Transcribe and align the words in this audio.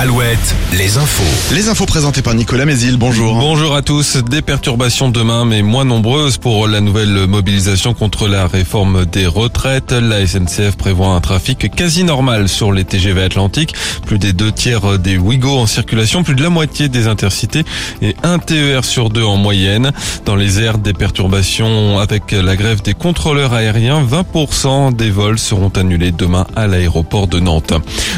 Alouette, 0.00 0.54
les 0.74 0.96
infos. 0.96 1.52
Les 1.52 1.68
infos 1.68 1.84
présentées 1.84 2.22
par 2.22 2.32
Nicolas 2.34 2.64
Mézil, 2.64 2.98
bonjour. 2.98 3.34
Bonjour 3.34 3.74
à 3.74 3.82
tous. 3.82 4.18
Des 4.18 4.42
perturbations 4.42 5.08
demain, 5.08 5.44
mais 5.44 5.62
moins 5.62 5.84
nombreuses 5.84 6.36
pour 6.36 6.68
la 6.68 6.80
nouvelle 6.80 7.26
mobilisation 7.26 7.94
contre 7.94 8.28
la 8.28 8.46
réforme 8.46 9.06
des 9.06 9.26
retraites. 9.26 9.90
La 9.90 10.24
SNCF 10.24 10.76
prévoit 10.76 11.08
un 11.08 11.20
trafic 11.20 11.74
quasi 11.74 12.04
normal 12.04 12.48
sur 12.48 12.70
les 12.70 12.84
TGV 12.84 13.24
Atlantiques. 13.24 13.74
Plus 14.06 14.20
des 14.20 14.32
deux 14.32 14.52
tiers 14.52 15.00
des 15.00 15.18
Ouigo 15.18 15.58
en 15.58 15.66
circulation, 15.66 16.22
plus 16.22 16.36
de 16.36 16.44
la 16.44 16.50
moitié 16.50 16.88
des 16.88 17.08
intercités 17.08 17.64
et 18.00 18.14
un 18.22 18.38
TER 18.38 18.84
sur 18.84 19.10
deux 19.10 19.24
en 19.24 19.36
moyenne. 19.36 19.90
Dans 20.24 20.36
les 20.36 20.60
airs, 20.60 20.78
des 20.78 20.92
perturbations 20.92 21.98
avec 21.98 22.30
la 22.30 22.54
grève 22.54 22.82
des 22.82 22.94
contrôleurs 22.94 23.52
aériens. 23.52 24.00
20% 24.04 24.94
des 24.94 25.10
vols 25.10 25.40
seront 25.40 25.70
annulés 25.70 26.12
demain 26.12 26.46
à 26.54 26.68
l'aéroport 26.68 27.26
de 27.26 27.40
Nantes. 27.40 27.74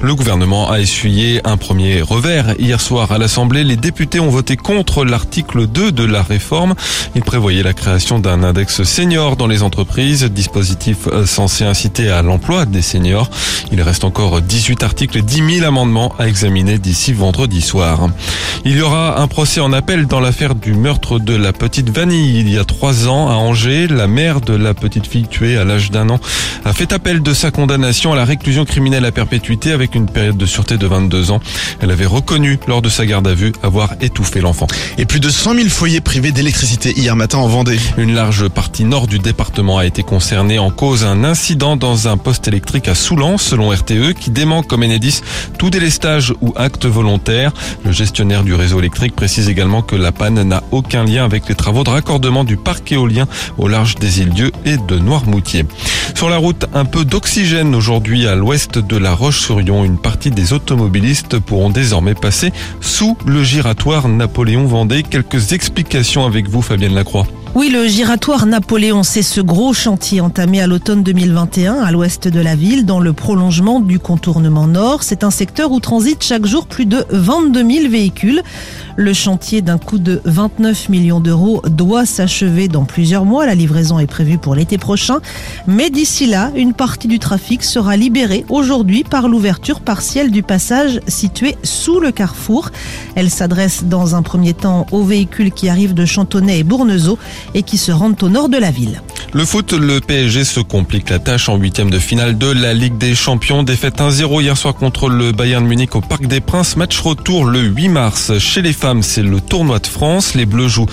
Le 0.00 0.14
gouvernement 0.14 0.70
a 0.70 0.78
essuyé 0.78 1.40
un 1.44 1.56
premier 1.64 2.02
revers. 2.02 2.54
Hier 2.58 2.78
soir 2.78 3.10
à 3.10 3.16
l'Assemblée, 3.16 3.64
les 3.64 3.76
députés 3.76 4.20
ont 4.20 4.28
voté 4.28 4.54
contre 4.54 5.02
l'article 5.02 5.66
2 5.66 5.92
de 5.92 6.04
la 6.04 6.22
réforme. 6.22 6.74
Il 7.14 7.22
prévoyait 7.22 7.62
la 7.62 7.72
création 7.72 8.18
d'un 8.18 8.42
index 8.42 8.82
senior 8.82 9.36
dans 9.36 9.46
les 9.46 9.62
entreprises, 9.62 10.24
dispositif 10.24 11.06
euh, 11.06 11.24
censé 11.24 11.64
inciter 11.64 12.10
à 12.10 12.20
l'emploi 12.20 12.66
des 12.66 12.82
seniors. 12.82 13.30
Il 13.72 13.80
reste 13.80 14.04
encore 14.04 14.42
18 14.42 14.82
articles 14.82 15.16
et 15.16 15.22
10 15.22 15.60
000 15.60 15.66
amendements 15.66 16.12
à 16.18 16.28
examiner 16.28 16.76
d'ici 16.76 17.14
vendredi 17.14 17.62
soir. 17.62 18.10
Il 18.66 18.76
y 18.76 18.82
aura 18.82 19.18
un 19.18 19.26
procès 19.26 19.60
en 19.60 19.72
appel 19.72 20.06
dans 20.06 20.20
l'affaire 20.20 20.54
du 20.54 20.74
meurtre 20.74 21.18
de 21.18 21.34
la 21.34 21.54
petite 21.54 21.88
Vanille 21.88 22.40
il 22.40 22.50
y 22.50 22.58
a 22.58 22.64
trois 22.64 23.08
ans 23.08 23.30
à 23.30 23.34
Angers. 23.34 23.86
La 23.86 24.06
mère 24.06 24.42
de 24.42 24.54
la 24.54 24.74
petite 24.74 25.06
fille 25.06 25.28
tuée 25.28 25.56
à 25.56 25.64
l'âge 25.64 25.90
d'un 25.90 26.10
an 26.10 26.20
a 26.66 26.74
fait 26.74 26.92
appel 26.92 27.22
de 27.22 27.32
sa 27.32 27.50
condamnation 27.50 28.12
à 28.12 28.16
la 28.16 28.26
réclusion 28.26 28.66
criminelle 28.66 29.06
à 29.06 29.12
perpétuité 29.12 29.72
avec 29.72 29.94
une 29.94 30.06
période 30.06 30.36
de 30.36 30.46
sûreté 30.46 30.76
de 30.76 30.86
22 30.86 31.30
ans. 31.30 31.40
Elle 31.80 31.90
avait 31.90 32.06
reconnu 32.06 32.58
lors 32.66 32.82
de 32.82 32.88
sa 32.88 33.06
garde 33.06 33.26
à 33.26 33.34
vue 33.34 33.52
avoir 33.62 33.94
étouffé 34.00 34.40
l'enfant. 34.40 34.66
Et 34.98 35.04
plus 35.04 35.20
de 35.20 35.28
100 35.28 35.54
000 35.54 35.68
foyers 35.68 36.00
privés 36.00 36.32
d'électricité 36.32 36.92
hier 36.96 37.16
matin 37.16 37.38
en 37.38 37.48
Vendée. 37.48 37.78
Une 37.96 38.14
large 38.14 38.48
partie 38.48 38.84
nord 38.84 39.06
du 39.06 39.18
département 39.18 39.78
a 39.78 39.86
été 39.86 40.02
concernée 40.02 40.58
en 40.58 40.70
cause 40.70 41.04
un 41.04 41.24
incident 41.24 41.76
dans 41.76 42.08
un 42.08 42.16
poste 42.16 42.48
électrique 42.48 42.88
à 42.88 42.94
Soulan, 42.94 43.38
selon 43.38 43.70
RTE, 43.70 44.14
qui 44.18 44.30
dément 44.30 44.62
comme 44.62 44.82
Enedis 44.82 45.20
tout 45.58 45.70
délestage 45.70 46.34
ou 46.40 46.52
acte 46.56 46.86
volontaire. 46.86 47.52
Le 47.84 47.92
gestionnaire 47.92 48.44
du 48.44 48.54
réseau 48.54 48.78
électrique 48.78 49.14
précise 49.14 49.48
également 49.48 49.82
que 49.82 49.96
la 49.96 50.12
panne 50.12 50.42
n'a 50.42 50.62
aucun 50.70 51.04
lien 51.04 51.24
avec 51.24 51.48
les 51.48 51.54
travaux 51.54 51.84
de 51.84 51.90
raccordement 51.90 52.44
du 52.44 52.56
parc 52.56 52.90
éolien 52.92 53.26
au 53.58 53.68
large 53.68 53.96
des 53.96 54.20
îles-Dieu 54.20 54.52
et 54.64 54.76
de 54.76 54.98
Noirmoutier. 54.98 55.64
Sur 56.14 56.28
la 56.28 56.36
route, 56.36 56.66
un 56.74 56.84
peu 56.84 57.04
d'oxygène 57.04 57.74
aujourd'hui 57.74 58.26
à 58.26 58.34
l'ouest 58.34 58.78
de 58.78 58.96
la 58.96 59.14
Roche-sur-Yon. 59.14 59.84
Une 59.84 59.98
partie 59.98 60.30
des 60.30 60.52
automobilistes 60.52 61.38
pourront 61.44 61.70
désormais 61.70 62.14
passer 62.14 62.52
sous 62.80 63.16
le 63.26 63.42
giratoire 63.42 64.08
Napoléon 64.08 64.66
Vendée. 64.66 65.02
Quelques 65.02 65.52
explications 65.52 66.26
avec 66.26 66.48
vous, 66.48 66.62
Fabienne 66.62 66.94
Lacroix. 66.94 67.26
Oui, 67.56 67.70
le 67.70 67.86
giratoire 67.86 68.46
Napoléon, 68.46 69.04
c'est 69.04 69.22
ce 69.22 69.40
gros 69.40 69.72
chantier 69.72 70.20
entamé 70.20 70.60
à 70.60 70.66
l'automne 70.66 71.04
2021 71.04 71.74
à 71.82 71.92
l'ouest 71.92 72.26
de 72.26 72.40
la 72.40 72.56
ville, 72.56 72.84
dans 72.84 72.98
le 72.98 73.12
prolongement 73.12 73.78
du 73.78 74.00
contournement 74.00 74.66
nord. 74.66 75.04
C'est 75.04 75.22
un 75.22 75.30
secteur 75.30 75.70
où 75.70 75.78
transitent 75.78 76.24
chaque 76.24 76.46
jour 76.46 76.66
plus 76.66 76.84
de 76.84 77.04
22 77.10 77.70
000 77.70 77.88
véhicules. 77.88 78.42
Le 78.96 79.12
chantier 79.12 79.62
d'un 79.62 79.78
coût 79.78 79.98
de 79.98 80.20
29 80.24 80.88
millions 80.88 81.20
d'euros 81.20 81.62
doit 81.68 82.06
s'achever 82.06 82.66
dans 82.66 82.84
plusieurs 82.84 83.24
mois. 83.24 83.46
La 83.46 83.54
livraison 83.54 84.00
est 84.00 84.08
prévue 84.08 84.38
pour 84.38 84.56
l'été 84.56 84.76
prochain. 84.76 85.18
Mais 85.68 85.90
d'ici 85.90 86.26
là, 86.26 86.50
une 86.56 86.74
partie 86.74 87.06
du 87.06 87.20
trafic 87.20 87.62
sera 87.62 87.96
libérée 87.96 88.44
aujourd'hui 88.48 89.04
par 89.04 89.28
l'ouverture 89.28 89.80
partielle 89.80 90.32
du 90.32 90.42
passage 90.42 91.00
situé 91.06 91.56
sous 91.62 92.00
le 92.00 92.10
carrefour. 92.10 92.70
Elle 93.14 93.30
s'adresse 93.30 93.84
dans 93.84 94.16
un 94.16 94.22
premier 94.22 94.54
temps 94.54 94.86
aux 94.90 95.04
véhicules 95.04 95.52
qui 95.52 95.68
arrivent 95.68 95.94
de 95.94 96.04
Chantonnay 96.04 96.58
et 96.58 96.64
Bournezeau 96.64 97.16
et 97.54 97.62
qui 97.62 97.78
se 97.78 97.92
rendent 97.92 98.22
au 98.22 98.28
nord 98.28 98.48
de 98.48 98.56
la 98.56 98.70
ville. 98.70 99.02
Le 99.32 99.44
foot, 99.44 99.72
le 99.72 100.00
PSG 100.00 100.44
se 100.44 100.60
complique 100.60 101.10
la 101.10 101.18
tâche 101.18 101.48
en 101.48 101.56
huitième 101.56 101.90
de 101.90 101.98
finale 101.98 102.38
de 102.38 102.52
la 102.52 102.72
Ligue 102.72 102.98
des 102.98 103.14
Champions. 103.14 103.64
Défaite 103.64 103.98
1-0 103.98 104.40
hier 104.40 104.56
soir 104.56 104.74
contre 104.74 105.08
le 105.08 105.32
Bayern 105.32 105.66
Munich 105.66 105.96
au 105.96 106.00
Parc 106.00 106.26
des 106.26 106.40
Princes. 106.40 106.76
Match 106.76 107.00
retour 107.00 107.44
le 107.44 107.60
8 107.60 107.88
mars. 107.88 108.38
Chez 108.38 108.62
les 108.62 108.72
femmes, 108.72 109.02
c'est 109.02 109.22
le 109.22 109.40
tournoi 109.40 109.80
de 109.80 109.86
France. 109.86 110.34
Les 110.34 110.46
Bleus 110.46 110.68
jouent 110.68 110.86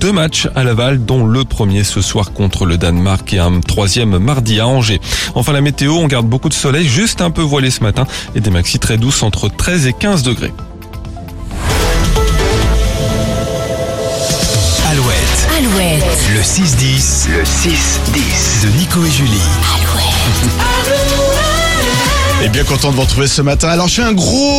deux 0.00 0.12
matchs 0.12 0.48
à 0.54 0.62
Laval, 0.62 1.04
dont 1.04 1.26
le 1.26 1.44
premier 1.44 1.84
ce 1.84 2.02
soir 2.02 2.32
contre 2.32 2.66
le 2.66 2.76
Danemark 2.76 3.32
et 3.32 3.38
un 3.38 3.60
troisième 3.60 4.18
mardi 4.18 4.60
à 4.60 4.66
Angers. 4.66 5.00
Enfin, 5.34 5.52
la 5.52 5.62
météo, 5.62 5.94
on 5.94 6.06
garde 6.06 6.26
beaucoup 6.26 6.50
de 6.50 6.54
soleil, 6.54 6.86
juste 6.86 7.22
un 7.22 7.30
peu 7.30 7.42
voilé 7.42 7.70
ce 7.70 7.82
matin 7.82 8.06
et 8.34 8.40
des 8.40 8.50
maxis 8.50 8.78
très 8.78 8.98
douces 8.98 9.22
entre 9.22 9.48
13 9.48 9.86
et 9.86 9.92
15 9.94 10.22
degrés. 10.22 10.52
Alouette, 15.66 16.02
Alouette, 16.02 16.28
le 16.34 16.40
6-10. 16.42 17.28
Le 17.28 17.42
6-10. 17.42 18.62
De 18.62 18.68
Nico 18.76 19.04
et 19.04 19.10
Julie. 19.10 19.40
Et 22.44 22.48
bien 22.48 22.62
content 22.62 22.90
de 22.90 22.96
vous 22.96 23.02
retrouver 23.02 23.26
ce 23.26 23.42
matin. 23.42 23.68
Alors 23.68 23.88
je 23.88 23.94
fais 23.94 24.02
un 24.02 24.12
gros 24.12 24.54